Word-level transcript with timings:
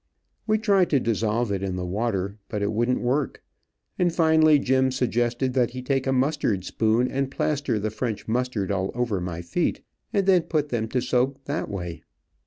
We 0.47 0.57
tried 0.57 0.89
to 0.89 0.99
dissolve 0.99 1.51
it 1.51 1.61
in 1.61 1.75
the 1.75 1.85
water, 1.85 2.39
but 2.49 2.63
it 2.63 2.71
wouldn't 2.71 3.01
work, 3.01 3.43
and 3.99 4.11
finally 4.11 4.57
Jim 4.57 4.89
suggested 4.89 5.53
that 5.53 5.69
he 5.69 5.83
take 5.83 6.07
a 6.07 6.11
mustard 6.11 6.65
spoon 6.65 7.07
and 7.07 7.29
plaster 7.29 7.77
the 7.77 7.91
French 7.91 8.27
mustard 8.27 8.71
all 8.71 8.89
over 8.95 9.21
my 9.21 9.43
feet, 9.43 9.83
and 10.11 10.25
then 10.25 10.41
put 10.41 10.69
them 10.69 10.87
to 10.87 11.01
soak 11.03 11.43
that 11.43 11.69
way. 11.69 12.01